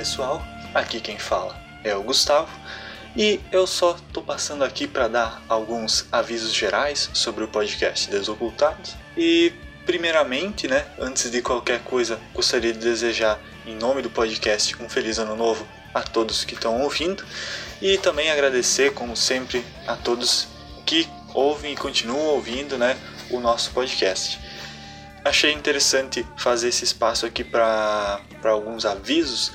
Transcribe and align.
pessoal, 0.00 0.42
aqui 0.72 0.98
quem 0.98 1.18
fala 1.18 1.54
é 1.84 1.94
o 1.94 2.02
Gustavo 2.02 2.48
e 3.14 3.38
eu 3.52 3.66
só 3.66 3.94
tô 4.14 4.22
passando 4.22 4.64
aqui 4.64 4.86
para 4.86 5.08
dar 5.08 5.42
alguns 5.46 6.06
avisos 6.10 6.54
gerais 6.54 7.10
sobre 7.12 7.44
o 7.44 7.48
podcast 7.48 8.08
Desocultados 8.08 8.94
e 9.14 9.52
primeiramente, 9.84 10.66
né, 10.66 10.86
antes 10.98 11.30
de 11.30 11.42
qualquer 11.42 11.80
coisa, 11.80 12.18
gostaria 12.32 12.72
de 12.72 12.78
desejar 12.78 13.38
em 13.66 13.76
nome 13.76 14.00
do 14.00 14.08
podcast 14.08 14.74
um 14.82 14.88
feliz 14.88 15.18
ano 15.18 15.36
novo 15.36 15.68
a 15.92 16.00
todos 16.00 16.44
que 16.44 16.54
estão 16.54 16.80
ouvindo. 16.80 17.22
E 17.82 17.98
também 17.98 18.30
agradecer, 18.30 18.94
como 18.94 19.14
sempre, 19.14 19.62
a 19.86 19.96
todos 19.96 20.48
que 20.86 21.06
ouvem 21.34 21.74
e 21.74 21.76
continuam 21.76 22.24
ouvindo, 22.28 22.78
né, 22.78 22.96
o 23.30 23.38
nosso 23.38 23.70
podcast. 23.72 24.40
Achei 25.22 25.52
interessante 25.52 26.26
fazer 26.38 26.68
esse 26.68 26.84
espaço 26.84 27.26
aqui 27.26 27.44
para 27.44 28.22
alguns 28.44 28.86
avisos, 28.86 29.52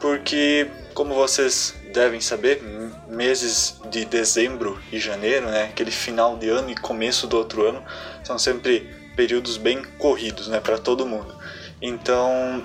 porque, 0.00 0.70
como 0.94 1.14
vocês 1.14 1.74
devem 1.92 2.20
saber, 2.20 2.62
meses 3.08 3.80
de 3.90 4.04
dezembro 4.04 4.80
e 4.92 4.98
janeiro, 4.98 5.46
né, 5.46 5.64
aquele 5.64 5.90
final 5.90 6.36
de 6.36 6.48
ano 6.48 6.70
e 6.70 6.76
começo 6.76 7.26
do 7.26 7.36
outro 7.36 7.66
ano, 7.66 7.82
são 8.22 8.38
sempre 8.38 8.80
períodos 9.16 9.56
bem 9.56 9.82
corridos 9.98 10.48
né, 10.48 10.60
para 10.60 10.78
todo 10.78 11.06
mundo. 11.06 11.34
Então, 11.82 12.64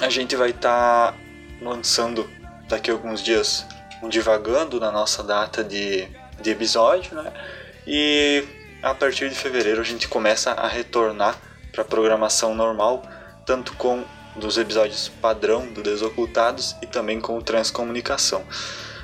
a 0.00 0.08
gente 0.08 0.36
vai 0.36 0.50
estar 0.50 1.12
tá 1.12 1.18
lançando 1.60 2.28
daqui 2.68 2.90
a 2.90 2.94
alguns 2.94 3.22
dias 3.22 3.66
um 4.02 4.08
divagando 4.08 4.80
na 4.80 4.90
nossa 4.90 5.22
data 5.22 5.62
de, 5.62 6.08
de 6.40 6.50
episódio, 6.50 7.14
né? 7.14 7.30
E 7.86 8.44
a 8.82 8.94
partir 8.94 9.28
de 9.28 9.34
fevereiro 9.34 9.80
a 9.80 9.84
gente 9.84 10.08
começa 10.08 10.52
a 10.52 10.66
retornar 10.66 11.36
para 11.70 11.84
programação 11.84 12.54
normal, 12.54 13.02
tanto 13.44 13.74
com 13.74 14.02
dos 14.36 14.58
episódios 14.58 15.08
padrão 15.20 15.66
do 15.72 15.82
Desocultados 15.82 16.76
e 16.82 16.86
também 16.86 17.20
com 17.20 17.36
o 17.36 17.42
Transcomunicação. 17.42 18.44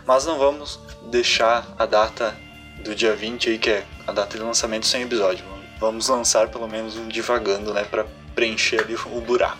Mas 0.06 0.24
não 0.24 0.38
vamos 0.38 0.78
deixar 1.10 1.66
a 1.78 1.86
data 1.86 2.36
do 2.84 2.94
dia 2.94 3.14
20 3.14 3.50
aí, 3.50 3.58
que 3.58 3.70
é 3.70 3.84
a 4.06 4.12
data 4.12 4.38
de 4.38 4.42
lançamento 4.42 4.86
sem 4.86 5.02
episódio. 5.02 5.44
Vamos 5.78 6.08
lançar 6.08 6.48
pelo 6.48 6.68
menos 6.68 6.96
um 6.96 7.08
divagando, 7.08 7.74
né, 7.74 7.84
para 7.84 8.06
preencher 8.34 8.80
ali 8.80 8.94
o 8.94 9.20
buraco. 9.20 9.58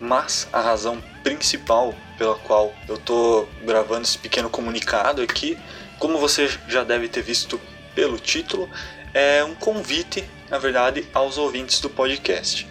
Mas 0.00 0.48
a 0.52 0.60
razão 0.60 1.02
principal 1.22 1.94
pela 2.18 2.34
qual 2.36 2.72
eu 2.88 2.96
tô 2.98 3.46
gravando 3.62 4.02
esse 4.02 4.18
pequeno 4.18 4.48
comunicado 4.48 5.22
aqui, 5.22 5.58
como 5.98 6.18
você 6.18 6.48
já 6.68 6.84
deve 6.84 7.08
ter 7.08 7.22
visto 7.22 7.60
pelo 7.94 8.18
título, 8.18 8.68
é 9.14 9.42
um 9.44 9.54
convite, 9.54 10.28
na 10.50 10.58
verdade, 10.58 11.06
aos 11.14 11.38
ouvintes 11.38 11.80
do 11.80 11.88
podcast. 11.88 12.68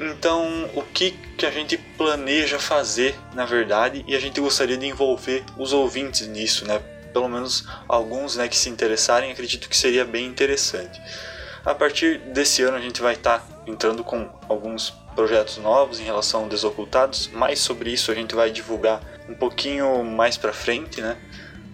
Então, 0.00 0.70
o 0.74 0.82
que, 0.82 1.10
que 1.36 1.44
a 1.44 1.50
gente 1.50 1.76
planeja 1.76 2.58
fazer, 2.58 3.14
na 3.34 3.44
verdade, 3.44 4.02
e 4.08 4.16
a 4.16 4.20
gente 4.20 4.40
gostaria 4.40 4.78
de 4.78 4.86
envolver 4.86 5.44
os 5.58 5.74
ouvintes 5.74 6.26
nisso, 6.26 6.66
né? 6.66 6.80
Pelo 7.12 7.28
menos 7.28 7.66
alguns 7.86 8.36
né, 8.36 8.48
que 8.48 8.56
se 8.56 8.70
interessarem, 8.70 9.30
acredito 9.30 9.68
que 9.68 9.76
seria 9.76 10.04
bem 10.04 10.26
interessante. 10.26 10.98
A 11.66 11.74
partir 11.74 12.18
desse 12.18 12.62
ano, 12.62 12.78
a 12.78 12.80
gente 12.80 13.02
vai 13.02 13.12
estar 13.12 13.40
tá 13.40 13.46
entrando 13.66 14.02
com 14.02 14.30
alguns 14.48 14.90
projetos 15.14 15.58
novos 15.58 16.00
em 16.00 16.04
relação 16.04 16.46
a 16.46 16.48
desocultados. 16.48 17.28
Mais 17.28 17.60
sobre 17.60 17.90
isso 17.90 18.10
a 18.10 18.14
gente 18.14 18.34
vai 18.34 18.50
divulgar 18.50 19.02
um 19.28 19.34
pouquinho 19.34 20.02
mais 20.02 20.38
para 20.38 20.52
frente, 20.52 21.02
né? 21.02 21.18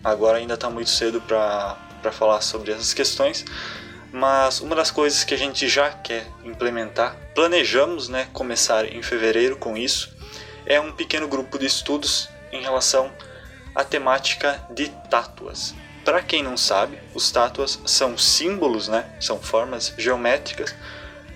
Agora 0.03 0.39
ainda 0.39 0.55
está 0.55 0.69
muito 0.69 0.91
cedo 0.91 1.21
para 1.21 1.77
falar 2.13 2.41
sobre 2.41 2.73
essas 2.73 2.93
questões, 2.93 3.45
mas 4.13 4.61
uma 4.61 4.75
das 4.75 4.91
coisas 4.91 5.25
que 5.25 5.35
a 5.35 5.39
gente 5.39 5.69
já 5.69 5.91
quer 5.91 6.27
implementar, 6.45 7.17
planejamos 7.35 8.09
né, 8.09 8.29
começar 8.33 8.93
em 8.93 9.03
fevereiro 9.03 9.57
com 9.57 9.77
isso, 9.77 10.17
é 10.65 10.81
um 10.81 10.93
pequeno 10.93 11.29
grupo 11.29 11.59
de 11.59 11.67
estudos 11.67 12.29
em 12.53 12.63
relação 12.63 13.13
à 13.75 13.85
temática 13.85 14.65
de 14.71 14.89
tátuas. 15.11 15.75
Para 16.05 16.23
quem 16.23 16.43
não 16.43 16.57
sabe, 16.57 16.99
os 17.15 17.31
tátuas 17.31 17.81
são 17.85 18.17
símbolos, 18.17 18.89
né, 18.89 19.07
são 19.21 19.41
formas 19.41 19.93
geométricas 19.99 20.75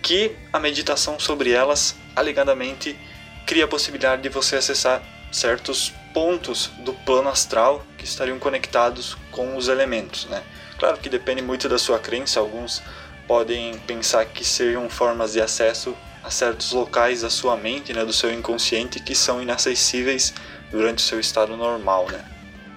que 0.02 0.36
a 0.52 0.58
meditação 0.58 1.18
sobre 1.18 1.50
elas 1.50 1.94
alegadamente 2.16 2.98
cria 3.46 3.64
a 3.64 3.68
possibilidade 3.68 4.22
de 4.22 4.28
você 4.28 4.56
acessar 4.56 5.02
certos 5.32 5.92
pontos 6.12 6.68
do 6.84 6.92
plano 6.92 7.28
astral 7.28 7.84
que 7.96 8.04
estariam 8.04 8.38
conectados 8.38 9.16
com 9.30 9.56
os 9.56 9.68
elementos, 9.68 10.26
né? 10.26 10.42
Claro 10.80 10.96
que 10.96 11.10
depende 11.10 11.42
muito 11.42 11.68
da 11.68 11.76
sua 11.76 11.98
crença, 11.98 12.40
alguns 12.40 12.82
podem 13.28 13.78
pensar 13.80 14.24
que 14.24 14.42
sejam 14.42 14.88
formas 14.88 15.34
de 15.34 15.40
acesso 15.42 15.94
a 16.24 16.30
certos 16.30 16.72
locais 16.72 17.20
da 17.20 17.28
sua 17.28 17.54
mente, 17.54 17.92
né, 17.92 18.02
do 18.02 18.14
seu 18.14 18.32
inconsciente, 18.32 18.98
que 18.98 19.14
são 19.14 19.42
inacessíveis 19.42 20.32
durante 20.70 21.00
o 21.00 21.02
seu 21.02 21.20
estado 21.20 21.54
normal. 21.54 22.08
Né? 22.10 22.24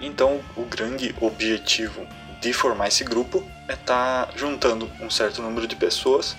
Então, 0.02 0.44
o 0.54 0.66
grande 0.66 1.14
objetivo 1.18 2.06
de 2.42 2.52
formar 2.52 2.88
esse 2.88 3.04
grupo 3.04 3.42
é 3.68 3.72
estar 3.72 4.26
tá 4.26 4.32
juntando 4.36 4.86
um 5.00 5.08
certo 5.08 5.40
número 5.40 5.66
de 5.66 5.74
pessoas 5.74 6.36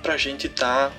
para 0.00 0.14
a 0.14 0.16
gente 0.16 0.46
estar 0.46 0.90
tá 0.90 0.92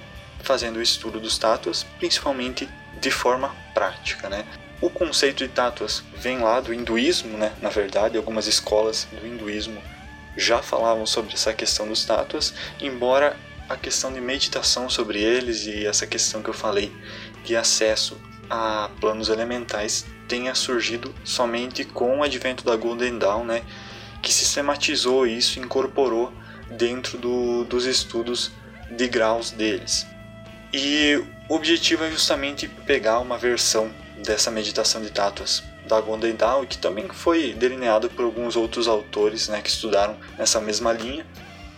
fazendo 0.43 0.75
o 0.75 0.81
estudo 0.81 1.21
dos 1.21 1.37
tátuas, 1.37 1.85
principalmente 1.99 2.67
de 2.99 3.11
forma 3.11 3.55
prática. 3.73 4.27
Né? 4.27 4.43
O 4.81 4.89
conceito 4.89 5.37
de 5.37 5.47
tátuas 5.47 6.03
vem 6.17 6.39
lá 6.39 6.59
do 6.59 6.73
hinduísmo, 6.73 7.37
né? 7.37 7.53
na 7.61 7.69
verdade, 7.69 8.17
algumas 8.17 8.45
escolas 8.45 9.07
do 9.09 9.25
hinduísmo 9.25 9.81
já 10.35 10.61
falavam 10.61 11.05
sobre 11.05 11.33
essa 11.33 11.53
questão 11.53 11.87
dos 11.87 12.05
tátuas, 12.05 12.53
embora 12.79 13.35
a 13.67 13.75
questão 13.75 14.11
de 14.11 14.19
meditação 14.19 14.89
sobre 14.89 15.21
eles 15.21 15.65
e 15.65 15.85
essa 15.85 16.05
questão 16.05 16.41
que 16.41 16.49
eu 16.49 16.53
falei 16.53 16.91
de 17.43 17.55
acesso 17.55 18.17
a 18.49 18.89
planos 18.99 19.29
elementais 19.29 20.05
tenha 20.27 20.53
surgido 20.53 21.13
somente 21.23 21.85
com 21.85 22.19
o 22.19 22.23
advento 22.23 22.65
da 22.65 22.75
Golden 22.75 23.17
Dawn, 23.17 23.45
né, 23.45 23.63
que 24.21 24.33
sistematizou 24.33 25.25
isso 25.25 25.59
incorporou 25.59 26.33
dentro 26.69 27.17
do, 27.17 27.63
dos 27.65 27.85
estudos 27.85 28.51
de 28.89 29.07
graus 29.07 29.51
deles. 29.51 30.05
E 30.73 31.21
o 31.49 31.55
objetivo 31.55 32.03
é 32.03 32.11
justamente 32.11 32.67
pegar 32.67 33.19
uma 33.19 33.37
versão 33.37 33.93
dessa 34.17 34.51
meditação 34.51 35.01
de 35.01 35.09
tátuas 35.09 35.63
da 35.91 35.99
Golden 35.99 36.37
que 36.69 36.77
também 36.77 37.09
foi 37.09 37.53
delineado 37.53 38.09
por 38.09 38.23
alguns 38.23 38.55
outros 38.55 38.87
autores 38.87 39.49
né, 39.49 39.61
que 39.61 39.69
estudaram 39.69 40.17
nessa 40.37 40.61
mesma 40.61 40.93
linha. 40.93 41.25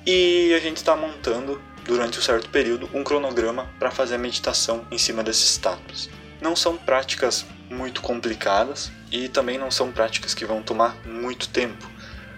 E 0.06 0.54
a 0.54 0.60
gente 0.60 0.78
está 0.78 0.96
montando, 0.96 1.60
durante 1.84 2.20
um 2.20 2.22
certo 2.22 2.50
período, 2.50 2.88
um 2.94 3.04
cronograma 3.04 3.68
para 3.80 3.90
fazer 3.90 4.16
a 4.16 4.20
meditação 4.20 4.86
em 4.92 5.00
cima 5.00 5.24
desses 5.24 5.50
status. 5.50 6.10
Não 6.40 6.56
são 6.56 6.78
práticas 6.78 7.46
muito 7.70 8.02
complicadas 8.02 8.92
e 9.12 9.28
também 9.28 9.58
não 9.58 9.72
são 9.72 9.92
práticas 9.92 10.34
que 10.36 10.46
vão 10.46 10.62
tomar 10.62 10.96
muito 11.06 11.50
tempo. 11.50 11.90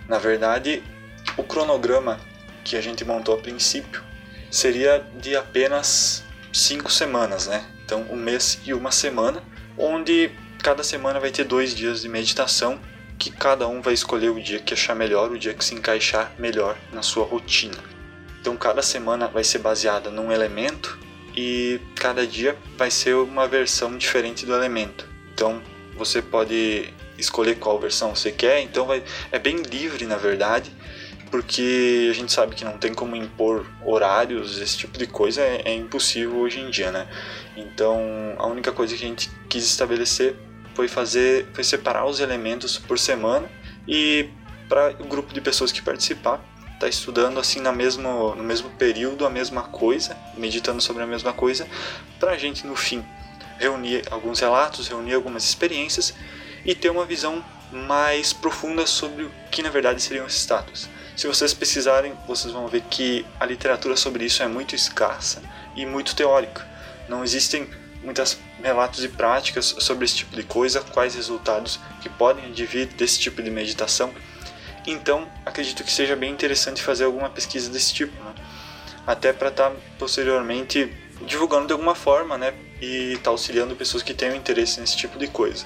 Na 0.08 0.18
verdade, 0.18 0.82
o 1.36 1.44
cronograma 1.44 2.20
que 2.64 2.78
a 2.78 2.82
gente 2.82 3.04
montou 3.04 3.36
a 3.36 3.38
princípio 3.38 4.02
seria 4.50 5.06
de 5.20 5.36
apenas 5.36 6.24
cinco 6.54 6.90
semanas, 6.90 7.48
né? 7.48 7.66
Então, 7.84 8.06
um 8.10 8.16
mês 8.16 8.60
e 8.66 8.74
uma 8.74 8.92
semana, 8.92 9.44
onde 9.78 10.32
cada 10.66 10.82
semana 10.82 11.20
vai 11.20 11.30
ter 11.30 11.44
dois 11.44 11.76
dias 11.76 12.02
de 12.02 12.10
meditação 12.10 12.80
que 13.20 13.30
cada 13.30 13.68
um 13.68 13.84
vai 13.84 13.94
escolher 13.94 14.32
o 14.32 14.42
dia 14.42 14.58
que 14.58 14.74
achar 14.74 14.96
melhor, 14.96 15.32
o 15.32 15.38
dia 15.38 15.54
que 15.54 15.64
se 15.64 15.76
encaixar 15.76 16.34
melhor 16.40 16.76
na 16.92 17.04
sua 17.04 17.24
rotina. 17.24 17.78
Então 18.42 18.58
cada 18.58 18.82
semana 18.82 19.28
vai 19.28 19.44
ser 19.44 19.60
baseada 19.60 20.10
num 20.10 20.32
elemento 20.32 20.98
e 21.38 21.80
cada 21.94 22.26
dia 22.26 22.58
vai 22.76 22.90
ser 22.90 23.14
uma 23.14 23.48
versão 23.48 23.96
diferente 23.96 24.44
do 24.44 24.56
elemento. 24.56 25.08
Então 25.36 25.62
você 25.96 26.20
pode 26.20 26.92
escolher 27.16 27.60
qual 27.60 27.80
versão 27.80 28.16
você 28.16 28.32
quer, 28.32 28.62
então 28.62 28.88
vai, 28.88 29.04
é 29.32 29.38
bem 29.38 29.58
livre 29.58 30.08
na 30.08 30.18
verdade, 30.18 30.72
porque 31.30 32.08
a 32.10 32.14
gente 32.14 32.32
sabe 32.32 32.56
que 32.56 32.66
não 32.66 32.80
tem 32.80 32.92
como 32.92 33.16
impor 33.16 33.68
horários, 33.86 34.60
esse 34.60 34.80
tipo 34.80 34.98
de 34.98 35.06
coisa 35.06 35.42
é, 35.42 35.62
é 35.66 35.76
impossível 35.76 36.38
hoje 36.38 36.60
em 36.60 36.72
dia, 36.72 36.92
né? 36.92 37.08
Então 37.56 38.02
a 38.40 38.48
única 38.48 38.72
coisa 38.72 38.96
que 38.98 39.06
a 39.06 39.08
gente 39.08 39.30
quis 39.48 39.64
estabelecer 39.64 40.36
foi 40.76 40.88
fazer, 40.88 41.48
foi 41.54 41.64
separar 41.64 42.06
os 42.06 42.20
elementos 42.20 42.78
por 42.78 43.00
semana 43.00 43.50
e 43.88 44.30
para 44.68 44.96
o 45.00 45.06
grupo 45.06 45.34
de 45.34 45.42
pessoas 45.42 45.72
que 45.72 45.82
participar 45.82 46.44
tá 46.80 46.88
estudando 46.88 47.40
assim 47.40 47.60
na 47.60 47.72
mesmo, 47.72 48.36
no 48.36 48.44
mesmo 48.44 48.70
período 48.72 49.26
a 49.26 49.30
mesma 49.30 49.64
coisa, 49.64 50.18
meditando 50.38 50.82
sobre 50.82 51.04
a 51.04 51.08
mesma 51.08 51.34
coisa, 51.34 51.68
para 52.20 52.32
a 52.32 52.38
gente 52.38 52.68
no 52.68 52.76
fim 52.76 53.04
reunir 53.58 54.04
alguns 54.12 54.40
relatos, 54.40 54.88
reunir 54.88 55.14
algumas 55.14 55.46
experiências 55.46 56.14
e 56.66 56.76
ter 56.76 56.90
uma 56.90 57.06
visão 57.06 57.44
mais 57.72 58.34
profunda 58.34 58.86
sobre 58.86 59.24
o 59.24 59.32
que 59.50 59.62
na 59.62 59.70
verdade 59.70 60.02
seriam 60.02 60.26
esses 60.26 60.42
status. 60.42 60.90
Se 61.16 61.28
vocês 61.28 61.54
pesquisarem, 61.54 62.14
vocês 62.28 62.54
vão 62.54 62.68
ver 62.68 62.82
que 62.82 63.26
a 63.40 63.46
literatura 63.46 63.96
sobre 63.96 64.26
isso 64.26 64.44
é 64.44 64.48
muito 64.48 64.76
escassa 64.76 65.42
e 65.76 65.86
muito 65.86 66.16
teórica. 66.16 66.68
Não 67.08 67.24
existem 67.24 67.70
muitos 68.06 68.38
relatos 68.64 69.04
e 69.04 69.10
práticas 69.10 69.76
sobre 69.80 70.06
esse 70.06 70.16
tipo 70.16 70.36
de 70.36 70.44
coisa, 70.44 70.82
quais 70.82 71.16
resultados 71.16 71.80
que 72.02 72.08
podem 72.08 72.46
advir 72.46 72.88
desse 72.88 73.20
tipo 73.20 73.42
de 73.42 73.50
meditação. 73.50 74.14
Então, 74.88 75.28
acredito 75.46 75.84
que 75.84 75.92
seja 75.92 76.16
bem 76.16 76.32
interessante 76.32 76.82
fazer 76.82 77.06
alguma 77.06 77.30
pesquisa 77.30 77.70
desse 77.70 77.94
tipo, 77.94 78.14
né? 78.24 78.34
até 79.06 79.34
para 79.34 79.50
estar 79.50 79.72
tá, 79.72 79.76
posteriormente 79.98 80.92
divulgando 81.26 81.68
de 81.68 81.74
alguma 81.74 81.96
forma, 81.96 82.38
né? 82.38 82.54
E 82.82 83.14
estar 83.14 83.26
tá 83.26 83.30
auxiliando 83.32 83.76
pessoas 83.76 84.04
que 84.04 84.14
tenham 84.14 84.36
interesse 84.36 84.80
nesse 84.80 84.96
tipo 84.96 85.18
de 85.18 85.28
coisa. 85.28 85.66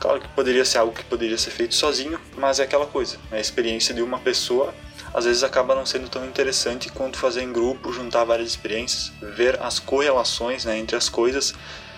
Claro 0.00 0.20
que 0.20 0.28
poderia 0.28 0.64
ser 0.64 0.78
algo 0.78 0.92
que 0.92 1.04
poderia 1.04 1.38
ser 1.38 1.50
feito 1.50 1.74
sozinho, 1.74 2.18
mas 2.36 2.60
é 2.60 2.64
aquela 2.64 2.86
coisa, 2.86 3.16
né? 3.30 3.38
a 3.38 3.40
experiência 3.40 3.94
de 3.94 4.02
uma 4.02 4.18
pessoa 4.18 4.74
às 5.14 5.24
vezes 5.24 5.44
acaba 5.44 5.74
não 5.76 5.86
sendo 5.86 6.08
tão 6.08 6.24
interessante 6.24 6.90
quanto 6.90 7.18
fazer 7.18 7.42
em 7.42 7.52
grupo, 7.52 7.92
juntar 7.92 8.24
várias 8.24 8.48
experiências, 8.48 9.12
ver 9.22 9.62
as 9.62 9.78
correlações 9.78 10.64
né, 10.64 10.76
entre 10.76 10.96
as 10.96 11.08
coisas. 11.08 11.54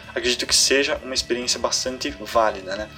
Acredito 0.09 0.47
que 0.47 0.55
seja 0.55 1.01
uma 1.03 1.15
experiência 1.15 1.59
bastante 1.59 2.11
válida, 2.21 2.77
né? 2.77 2.89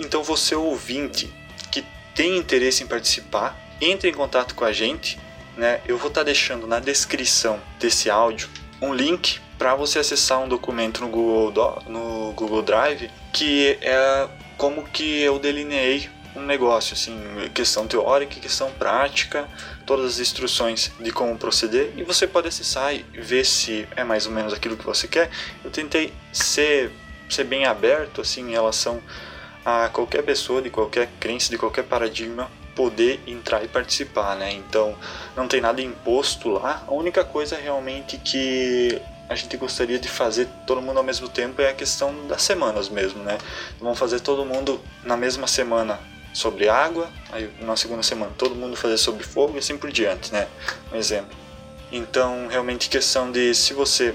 Então 0.00 0.22
você 0.22 0.54
ouvinte 0.54 1.32
que 1.70 1.84
tem 2.14 2.36
interesse 2.36 2.82
em 2.82 2.86
participar, 2.86 3.56
entre 3.80 4.08
em 4.08 4.14
contato 4.14 4.54
com 4.54 4.64
a 4.64 4.72
gente, 4.72 5.18
né? 5.56 5.80
Eu 5.86 5.98
vou 5.98 6.08
estar 6.08 6.20
tá 6.20 6.24
deixando 6.24 6.66
na 6.66 6.80
descrição 6.80 7.60
desse 7.78 8.08
áudio 8.10 8.48
um 8.80 8.92
link 8.92 9.38
para 9.58 9.74
você 9.74 9.98
acessar 9.98 10.40
um 10.40 10.48
documento 10.48 11.02
no 11.02 11.08
Google, 11.08 11.82
no 11.86 12.32
Google 12.32 12.62
Drive 12.62 13.10
que 13.32 13.78
é 13.80 14.28
como 14.56 14.84
que 14.84 15.20
eu 15.20 15.38
delineei 15.38 16.08
um 16.34 16.42
negócio, 16.42 16.94
assim, 16.94 17.18
questão 17.52 17.86
teórica, 17.86 18.40
questão 18.40 18.70
prática, 18.72 19.46
todas 19.84 20.14
as 20.14 20.18
instruções 20.18 20.90
de 20.98 21.10
como 21.10 21.36
proceder 21.36 21.92
e 21.96 22.02
você 22.02 22.26
pode 22.26 22.48
acessar 22.48 22.94
e 22.94 23.04
ver 23.14 23.44
se 23.44 23.86
é 23.94 24.02
mais 24.02 24.26
ou 24.26 24.32
menos 24.32 24.52
aquilo 24.52 24.76
que 24.76 24.84
você 24.84 25.06
quer. 25.06 25.30
Eu 25.62 25.70
tentei 25.70 26.12
ser, 26.32 26.90
ser 27.28 27.44
bem 27.44 27.66
aberto, 27.66 28.20
assim, 28.20 28.48
em 28.48 28.52
relação 28.52 29.00
a 29.64 29.88
qualquer 29.88 30.22
pessoa 30.22 30.60
de 30.62 30.70
qualquer 30.70 31.08
crença, 31.20 31.50
de 31.50 31.58
qualquer 31.58 31.84
paradigma 31.84 32.50
poder 32.74 33.20
entrar 33.26 33.62
e 33.62 33.68
participar, 33.68 34.34
né? 34.36 34.52
Então 34.52 34.96
não 35.36 35.46
tem 35.46 35.60
nada 35.60 35.82
imposto 35.82 36.48
lá. 36.48 36.82
A 36.86 36.92
única 36.92 37.22
coisa 37.22 37.56
realmente 37.56 38.16
que 38.16 39.00
a 39.28 39.34
gente 39.34 39.56
gostaria 39.56 39.98
de 39.98 40.08
fazer 40.08 40.48
todo 40.66 40.80
mundo 40.80 40.98
ao 40.98 41.04
mesmo 41.04 41.28
tempo 41.28 41.60
é 41.60 41.70
a 41.70 41.74
questão 41.74 42.26
das 42.26 42.42
semanas 42.42 42.88
mesmo, 42.88 43.22
né? 43.22 43.38
Vamos 43.78 43.98
fazer 43.98 44.20
todo 44.20 44.44
mundo 44.44 44.80
na 45.04 45.16
mesma 45.16 45.46
semana 45.46 46.00
sobre 46.32 46.68
água, 46.68 47.10
aí 47.30 47.50
na 47.60 47.76
segunda 47.76 48.02
semana 48.02 48.32
todo 48.36 48.54
mundo 48.54 48.76
fazer 48.76 48.96
sobre 48.96 49.22
fogo 49.22 49.56
e 49.56 49.58
assim 49.58 49.76
por 49.76 49.90
diante, 49.90 50.32
né? 50.32 50.48
Um 50.92 50.96
exemplo. 50.96 51.36
Então, 51.90 52.48
realmente 52.48 52.88
questão 52.88 53.30
de 53.30 53.54
se 53.54 53.74
você 53.74 54.14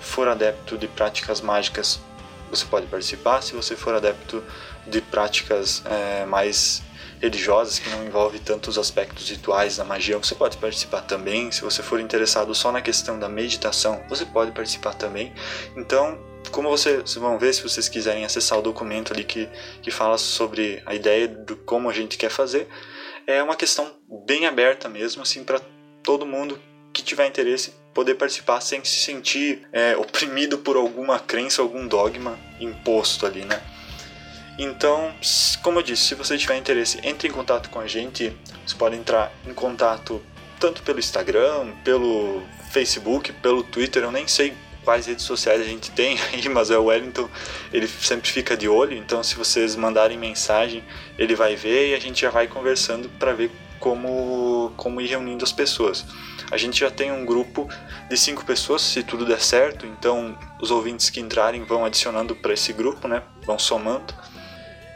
for 0.00 0.28
adepto 0.28 0.78
de 0.78 0.86
práticas 0.86 1.40
mágicas, 1.40 1.98
você 2.48 2.64
pode 2.64 2.86
participar. 2.86 3.42
Se 3.42 3.52
você 3.52 3.74
for 3.74 3.94
adepto 3.94 4.42
de 4.86 5.00
práticas 5.00 5.82
é, 5.84 6.24
mais 6.24 6.82
religiosas 7.20 7.78
que 7.78 7.88
não 7.90 8.04
envolvem 8.04 8.40
tantos 8.40 8.78
aspectos 8.78 9.28
rituais 9.28 9.76
da 9.76 9.84
magia, 9.84 10.16
você 10.18 10.34
pode 10.34 10.56
participar 10.58 11.00
também. 11.00 11.50
Se 11.50 11.62
você 11.62 11.82
for 11.82 11.98
interessado 11.98 12.54
só 12.54 12.70
na 12.70 12.80
questão 12.80 13.18
da 13.18 13.28
meditação, 13.28 14.02
você 14.08 14.24
pode 14.24 14.52
participar 14.52 14.94
também. 14.94 15.32
Então, 15.76 16.18
como 16.50 16.68
vocês 16.68 17.14
vão 17.14 17.38
ver, 17.38 17.52
se 17.54 17.62
vocês 17.62 17.88
quiserem 17.88 18.24
acessar 18.24 18.58
o 18.58 18.62
documento 18.62 19.12
ali 19.12 19.24
que, 19.24 19.48
que 19.82 19.90
fala 19.90 20.18
sobre 20.18 20.82
a 20.86 20.94
ideia 20.94 21.28
do 21.28 21.56
como 21.56 21.88
a 21.88 21.92
gente 21.92 22.16
quer 22.16 22.30
fazer, 22.30 22.68
é 23.26 23.42
uma 23.42 23.56
questão 23.56 23.92
bem 24.26 24.46
aberta 24.46 24.88
mesmo, 24.88 25.22
assim, 25.22 25.44
para 25.44 25.60
todo 26.02 26.24
mundo 26.24 26.58
que 26.92 27.02
tiver 27.02 27.26
interesse 27.26 27.74
poder 27.92 28.14
participar 28.14 28.60
sem 28.60 28.84
se 28.84 28.96
sentir 28.96 29.66
é, 29.72 29.96
oprimido 29.96 30.58
por 30.58 30.76
alguma 30.76 31.18
crença, 31.18 31.62
algum 31.62 31.86
dogma 31.86 32.38
imposto 32.60 33.24
ali, 33.26 33.44
né? 33.44 33.60
Então, 34.58 35.14
como 35.62 35.78
eu 35.78 35.82
disse, 35.82 36.02
se 36.02 36.14
você 36.14 36.38
tiver 36.38 36.56
interesse, 36.56 36.98
entre 37.02 37.28
em 37.28 37.30
contato 37.30 37.68
com 37.68 37.78
a 37.78 37.86
gente. 37.86 38.34
Você 38.66 38.74
pode 38.74 38.96
entrar 38.96 39.32
em 39.46 39.52
contato 39.52 40.22
tanto 40.58 40.82
pelo 40.82 40.98
Instagram, 40.98 41.72
pelo 41.84 42.42
Facebook, 42.72 43.32
pelo 43.34 43.62
Twitter. 43.62 44.02
Eu 44.02 44.10
nem 44.10 44.26
sei 44.26 44.54
quais 44.86 45.06
redes 45.06 45.24
sociais 45.24 45.60
a 45.60 45.64
gente 45.64 45.90
tem 45.90 46.16
aí, 46.32 46.46
mas 46.48 46.70
é 46.70 46.78
o 46.78 46.84
Wellington, 46.84 47.28
ele 47.72 47.88
sempre 47.88 48.30
fica 48.30 48.56
de 48.56 48.68
olho, 48.68 48.96
então 48.96 49.20
se 49.20 49.34
vocês 49.34 49.74
mandarem 49.74 50.16
mensagem, 50.16 50.84
ele 51.18 51.34
vai 51.34 51.56
ver 51.56 51.90
e 51.90 51.94
a 51.94 51.98
gente 51.98 52.20
já 52.20 52.30
vai 52.30 52.46
conversando 52.46 53.08
para 53.18 53.32
ver 53.32 53.50
como, 53.80 54.72
como 54.76 55.00
ir 55.00 55.08
reunindo 55.08 55.44
as 55.44 55.50
pessoas. 55.52 56.06
A 56.52 56.56
gente 56.56 56.78
já 56.78 56.88
tem 56.88 57.10
um 57.10 57.26
grupo 57.26 57.68
de 58.08 58.16
cinco 58.16 58.44
pessoas, 58.44 58.80
se 58.80 59.02
tudo 59.02 59.26
der 59.26 59.40
certo, 59.40 59.84
então 59.84 60.38
os 60.60 60.70
ouvintes 60.70 61.10
que 61.10 61.18
entrarem 61.18 61.64
vão 61.64 61.84
adicionando 61.84 62.36
para 62.36 62.54
esse 62.54 62.72
grupo, 62.72 63.08
né? 63.08 63.24
Vão 63.44 63.58
somando. 63.58 64.14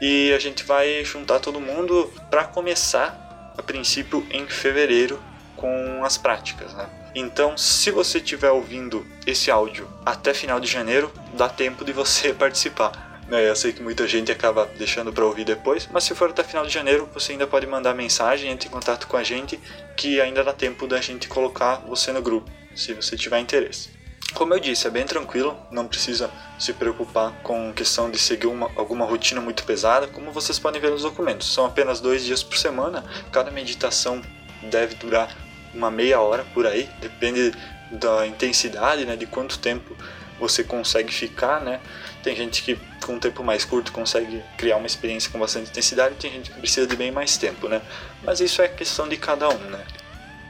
E 0.01 0.33
a 0.33 0.39
gente 0.39 0.63
vai 0.63 1.05
juntar 1.05 1.41
todo 1.41 1.61
mundo 1.61 2.09
para 2.31 2.45
começar, 2.45 3.53
a 3.59 3.63
princípio, 3.63 4.25
em 4.31 4.47
fevereiro 4.47 5.21
com 5.57 6.05
as 6.05 6.17
práticas, 6.17 6.73
né? 6.75 7.00
Então, 7.15 7.57
se 7.59 7.91
você 7.91 8.19
estiver 8.19 8.51
ouvindo 8.51 9.07
esse 9.27 9.51
áudio 9.51 9.89
até 10.05 10.33
final 10.33 10.61
de 10.61 10.67
janeiro, 10.67 11.13
dá 11.35 11.49
tempo 11.49 11.85
de 11.85 11.93
você 11.93 12.33
participar. 12.35 13.11
Né? 13.29 13.49
Eu 13.49 13.57
sei 13.57 13.73
que 13.73 13.83
muita 13.83 14.07
gente 14.07 14.31
acaba 14.31 14.67
deixando 14.77 15.13
para 15.13 15.25
ouvir 15.25 15.45
depois, 15.45 15.89
mas 15.91 16.05
se 16.05 16.15
for 16.15 16.31
até 16.31 16.43
final 16.43 16.67
de 16.67 16.73
janeiro, 16.73 17.09
você 17.15 17.33
ainda 17.33 17.47
pode 17.47 17.67
mandar 17.67 17.95
mensagem, 17.95 18.51
entre 18.51 18.69
em 18.69 18.73
contato 18.73 19.07
com 19.07 19.17
a 19.17 19.23
gente, 19.23 19.59
que 19.97 20.21
ainda 20.21 20.43
dá 20.43 20.53
tempo 20.53 20.87
da 20.87 21.01
gente 21.01 21.29
colocar 21.29 21.77
você 21.87 22.13
no 22.13 22.21
grupo, 22.21 22.51
se 22.75 22.93
você 22.93 23.17
tiver 23.17 23.39
interesse. 23.39 24.01
Como 24.35 24.55
eu 24.55 24.61
disse, 24.61 24.87
é 24.87 24.91
bem 24.91 25.05
tranquilo, 25.05 25.57
não 25.73 25.89
precisa 25.89 26.31
se 26.59 26.73
preocupar 26.73 27.33
com 27.43 27.73
questão 27.73 28.09
de 28.09 28.19
seguir 28.19 28.47
uma, 28.47 28.71
alguma 28.77 29.05
rotina 29.05 29.41
muito 29.41 29.65
pesada, 29.65 30.07
como 30.07 30.31
vocês 30.31 30.57
podem 30.57 30.81
ver 30.81 30.91
nos 30.91 31.03
documentos. 31.03 31.53
São 31.53 31.67
apenas 31.67 32.01
dois 32.01 32.25
dias 32.25 32.43
por 32.43 32.57
semana, 32.57 33.05
cada 33.33 33.51
meditação 33.51 34.23
deve 34.63 34.95
durar 34.95 35.37
uma 35.75 35.91
meia 35.91 36.21
hora 36.21 36.45
por 36.55 36.67
aí, 36.67 36.89
depende 37.01 37.53
da 37.91 38.27
intensidade, 38.27 39.05
né, 39.05 39.17
de 39.17 39.27
quanto 39.27 39.59
tempo 39.59 39.95
você 40.39 40.65
consegue 40.65 41.13
ficar, 41.13 41.61
né? 41.61 41.81
Tem 42.23 42.35
gente 42.35 42.63
que 42.63 42.79
com 43.05 43.13
um 43.15 43.19
tempo 43.19 43.45
mais 43.45 43.65
curto 43.65 43.93
consegue 43.93 44.43
criar 44.57 44.77
uma 44.77 44.87
experiência 44.87 45.31
com 45.31 45.39
bastante 45.39 45.69
intensidade, 45.71 46.15
tem 46.17 46.33
gente 46.33 46.51
que 46.51 46.59
precisa 46.59 46.87
de 46.87 46.97
bem 46.97 47.11
mais 47.11 47.37
tempo, 47.37 47.69
né? 47.69 47.83
Mas 48.23 48.41
isso 48.41 48.63
é 48.63 48.69
questão 48.69 49.07
de 49.09 49.19
cada 49.19 49.49
um, 49.49 49.59
né? 49.59 49.85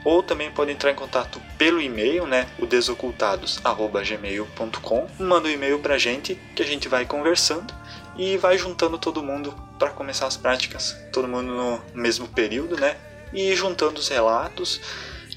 Ou 0.03 0.23
também 0.23 0.49
pode 0.49 0.71
entrar 0.71 0.89
em 0.91 0.95
contato 0.95 1.39
pelo 1.57 1.81
e-mail, 1.81 2.25
né? 2.25 2.47
O 2.57 2.65
desocultados@gmail.com. 2.65 5.07
Manda 5.19 5.47
um 5.47 5.51
e-mail 5.51 5.77
pra 5.79 5.97
gente 5.97 6.35
que 6.55 6.63
a 6.63 6.65
gente 6.65 6.87
vai 6.87 7.05
conversando 7.05 7.73
e 8.17 8.37
vai 8.37 8.57
juntando 8.57 8.97
todo 8.97 9.21
mundo 9.21 9.53
para 9.77 9.91
começar 9.91 10.25
as 10.27 10.37
práticas, 10.37 10.97
todo 11.11 11.27
mundo 11.27 11.53
no 11.53 11.81
mesmo 11.93 12.25
período, 12.27 12.77
né? 12.77 12.95
E 13.33 13.55
juntando 13.55 13.99
os 13.99 14.07
relatos 14.07 14.81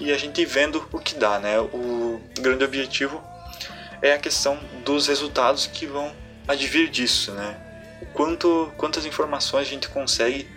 e 0.00 0.12
a 0.12 0.18
gente 0.18 0.44
vendo 0.44 0.86
o 0.92 0.98
que 0.98 1.14
dá, 1.14 1.38
né? 1.38 1.58
O 1.60 2.20
grande 2.40 2.64
objetivo 2.64 3.22
é 4.02 4.12
a 4.12 4.18
questão 4.18 4.58
dos 4.84 5.06
resultados 5.06 5.66
que 5.66 5.86
vão 5.86 6.12
advir 6.46 6.90
disso, 6.90 7.32
né? 7.32 7.56
Quanto, 8.12 8.72
quantas 8.76 9.06
informações 9.06 9.66
a 9.66 9.70
gente 9.70 9.88
consegue 9.88 10.48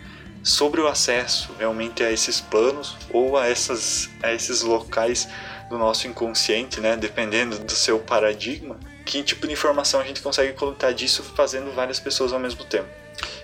sobre 0.42 0.80
o 0.80 0.86
acesso 0.86 1.54
realmente 1.58 2.02
a 2.02 2.10
esses 2.10 2.40
planos 2.40 2.96
ou 3.10 3.36
a, 3.36 3.46
essas, 3.46 4.08
a 4.22 4.32
esses 4.32 4.62
locais 4.62 5.28
do 5.68 5.78
nosso 5.78 6.06
inconsciente, 6.06 6.80
né? 6.80 6.96
Dependendo 6.96 7.58
do 7.58 7.72
seu 7.72 7.98
paradigma, 7.98 8.78
que 9.04 9.22
tipo 9.22 9.46
de 9.46 9.52
informação 9.52 10.00
a 10.00 10.04
gente 10.04 10.20
consegue 10.20 10.52
coletar 10.52 10.92
disso 10.92 11.22
fazendo 11.22 11.74
várias 11.74 12.00
pessoas 12.00 12.32
ao 12.32 12.38
mesmo 12.38 12.64
tempo. 12.64 12.88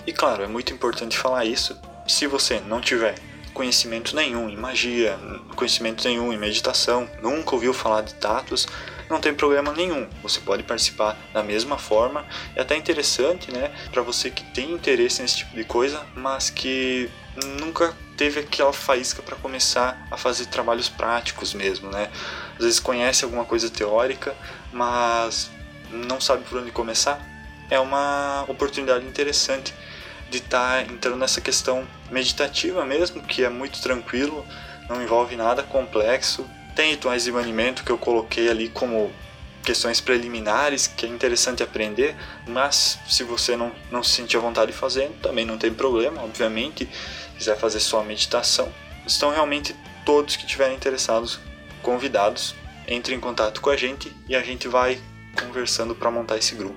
E 0.07 0.12
claro, 0.12 0.42
é 0.42 0.47
muito 0.47 0.73
importante 0.73 1.16
falar 1.16 1.45
isso. 1.45 1.78
Se 2.07 2.26
você 2.26 2.61
não 2.61 2.80
tiver 2.80 3.14
conhecimento 3.54 4.14
nenhum 4.14 4.50
em 4.50 4.56
magia, 4.56 5.18
conhecimento 5.54 6.06
nenhum 6.06 6.32
em 6.32 6.37
meditação, 6.37 7.08
nunca 7.23 7.54
ouviu 7.54 7.73
falar 7.73 8.02
de 8.02 8.12
tatos, 8.14 8.66
não 9.08 9.20
tem 9.20 9.32
problema 9.32 9.73
nenhum. 9.73 10.08
Você 10.23 10.40
pode 10.40 10.62
participar 10.64 11.16
da 11.32 11.42
mesma 11.42 11.78
forma. 11.78 12.26
É 12.56 12.62
até 12.62 12.76
interessante, 12.76 13.52
né, 13.52 13.70
para 13.92 14.02
você 14.02 14.30
que 14.30 14.42
tem 14.52 14.73
interesse 14.73 15.23
nesse 15.23 15.38
tipo 15.38 15.54
de 15.54 15.64
coisa, 15.64 16.04
mas 16.14 16.50
que 16.50 17.08
nunca 17.61 17.94
teve 18.16 18.40
aquela 18.40 18.73
faísca 18.73 19.23
para 19.23 19.37
começar 19.37 20.06
a 20.11 20.16
fazer 20.16 20.46
trabalhos 20.46 20.88
práticos 20.88 21.52
mesmo, 21.54 21.90
né? 21.90 22.11
Às 22.56 22.64
vezes 22.64 22.80
conhece 22.80 23.25
alguma 23.25 23.44
coisa 23.44 23.68
teórica, 23.68 24.34
mas 24.73 25.50
não 25.90 26.20
sabe 26.20 26.44
por 26.44 26.58
onde 26.58 26.70
começar. 26.70 27.20
É 27.68 27.78
uma 27.80 28.44
oportunidade 28.46 29.04
interessante 29.04 29.75
de 30.35 30.38
estar 30.38 30.85
tá 30.85 30.93
entrando 30.93 31.17
nessa 31.17 31.41
questão 31.41 31.87
meditativa 32.11 32.85
mesmo, 32.85 33.23
que 33.23 33.45
é 33.45 33.49
muito 33.49 33.81
tranquilo, 33.81 34.45
não 34.88 35.00
envolve 35.00 35.37
nada 35.37 35.62
complexo. 35.62 36.45
Tem 36.75 36.91
rituais 36.91 37.25
de 37.25 37.31
banimento 37.31 37.85
que 37.85 37.93
eu 37.93 37.99
coloquei 37.99 38.49
ali 38.50 38.69
como 38.69 39.12
questões 39.62 40.00
preliminares 40.00 40.88
que 40.88 41.07
é 41.07 41.09
interessante 41.09 41.62
aprender, 41.62 42.17
mas 42.47 42.99
se 43.09 43.23
você 43.23 43.57
não, 43.57 43.73
não 43.91 44.03
se 44.03 44.11
sentir 44.11 44.37
à 44.37 44.41
vontade 44.41 44.73
de 44.73 45.09
também 45.23 45.47
não 45.47 45.57
tem 45.57 45.73
problema, 45.73 46.23
obviamente. 46.23 46.88
Quiser 47.38 47.57
fazer 47.57 47.81
só 47.81 48.00
a 48.00 48.05
meditação, 48.05 48.73
estão 49.07 49.31
realmente 49.31 49.75
todos 50.05 50.37
que 50.37 50.45
estiverem 50.45 50.76
interessados 50.76 51.41
convidados. 51.83 52.55
Entre 52.87 53.14
em 53.14 53.21
contato 53.21 53.61
com 53.61 53.71
a 53.71 53.76
gente 53.76 54.14
e 54.29 54.37
a 54.37 54.43
gente 54.43 54.69
vai 54.69 55.00
conversando 55.41 55.95
para 55.95 56.11
montar 56.11 56.37
esse 56.37 56.55
grupo. 56.55 56.76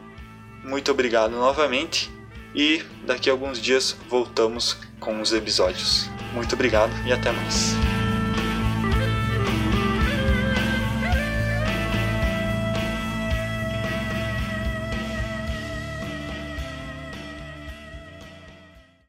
Muito 0.64 0.90
obrigado 0.90 1.32
novamente 1.32 2.17
e 2.54 2.82
daqui 3.06 3.30
a 3.30 3.34
alguns 3.34 3.62
dias 3.62 3.96
voltamos 4.10 4.78
com 5.00 5.22
os 5.22 5.32
episódios. 5.34 6.10
Muito 6.34 6.54
obrigado 6.54 6.92
e 7.06 7.14
até 7.14 7.32
mais. 7.32 7.87